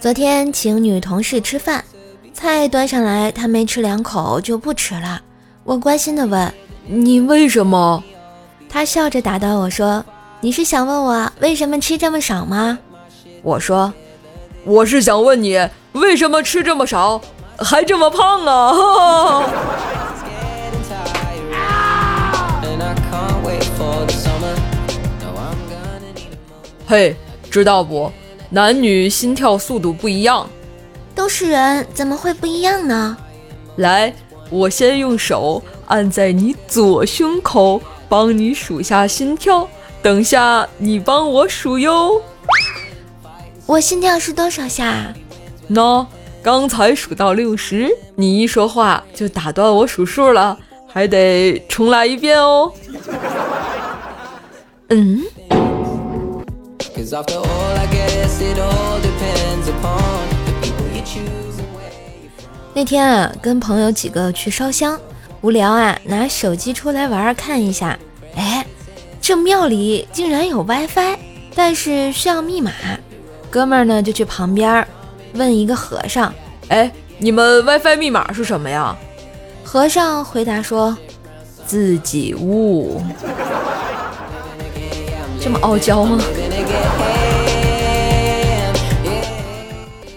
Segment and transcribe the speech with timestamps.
[0.00, 1.84] 昨天请女同事吃饭，
[2.32, 5.20] 菜端上来，她没吃两口就不吃了。
[5.64, 6.50] 我关心的问
[6.88, 8.02] ：“你为什么？”
[8.66, 10.02] 她笑着打断：“我说，
[10.40, 12.78] 你是想问我为什么吃这么少吗？”
[13.44, 13.92] 我说
[14.64, 17.20] ：“我是想问你为什么吃这么少，
[17.58, 19.44] 还这么胖啊！”
[26.88, 27.14] 嘿，
[27.50, 28.10] 知道不？
[28.48, 30.48] 男女心跳速度不一样，
[31.14, 33.14] 都是人，怎么会不一样呢？
[33.76, 34.10] 来，
[34.48, 37.78] 我先用手按在你左胸口，
[38.08, 39.68] 帮你数下心跳。
[40.00, 42.22] 等下你帮我数哟。
[43.66, 45.12] 我心跳是多少下？
[45.68, 46.06] 喏，
[46.42, 52.72] 刚才数到六十，你一说话就打断我数数了，还得重来一遍哦。
[54.88, 55.22] 嗯。
[62.74, 64.98] 那天啊，跟朋友几个去烧香，
[65.40, 67.98] 无聊啊，拿手机出来玩看一下。
[68.34, 68.66] 哎，
[69.20, 71.16] 这庙里竟然有 WiFi，
[71.54, 72.72] 但是需要密码。
[73.50, 74.86] 哥们儿呢就去旁边
[75.34, 76.32] 问一个和尚
[76.68, 78.96] ：“哎，你们 WiFi 密码是什么呀？”
[79.64, 80.96] 和尚回答说
[81.66, 83.02] ：“自己悟。
[85.40, 86.18] ”这么傲娇吗？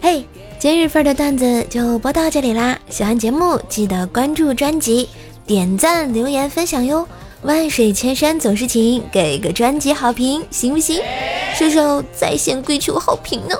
[0.00, 0.24] 嘿
[0.58, 2.78] 今日份的段子就播到这里啦！
[2.90, 5.08] 喜欢节目记得关注专辑、
[5.46, 7.06] 点赞、留言、分享哟！
[7.42, 11.00] 万水千山总是情，给个专辑好评行不行？
[11.54, 13.54] 射手在线跪求好评呢！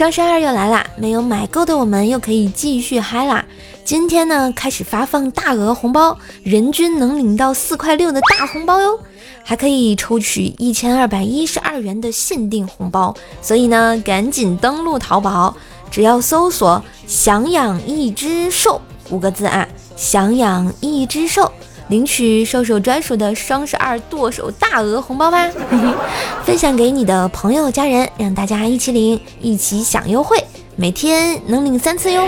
[0.00, 3.44] 双十二又来啦，没有买够的我们又可以继续嗨啦！
[3.84, 8.98] 今天呢，开始发放大额红包，人均能领到四块六的大红包哟！
[9.44, 15.54] 还可以抽取一千二百一十二元的限定红包，所以呢，赶紧登录淘宝，
[15.90, 21.52] 只要搜索“想养一只兽”五个字啊，“想养一只兽”，
[21.90, 25.50] 领取兽兽专属的双十二剁手大额红包吧！
[26.46, 30.42] 分享给你的朋友家人，让大家一起领，一起享优惠，
[30.76, 32.24] 每天能领三次哟！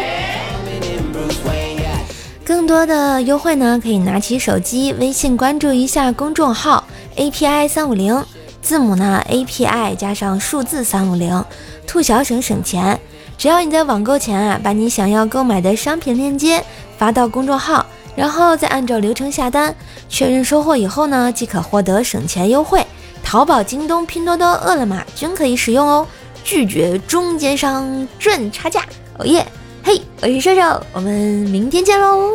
[2.44, 6.84] 更多的优惠呢，可以拿起手机微信关注一下公众号。
[7.16, 8.24] API 三五零，
[8.60, 11.44] 字母呢？API 加上数字三五零，
[11.86, 12.98] 兔小省省钱。
[13.38, 16.64] 只要你在网购前啊，把你想要购买的商品链接
[16.98, 19.74] 发到公众号，然后再按照流程下单，
[20.08, 22.84] 确认收货以后呢，即可获得省钱优惠。
[23.22, 26.06] 淘宝、京东、拼多多、饿了么均可以使用哦，
[26.44, 28.84] 拒绝中间商赚差价。
[29.18, 29.46] 哦耶！
[29.84, 31.12] 嘿，我是瘦瘦，我们
[31.50, 32.32] 明天见喽。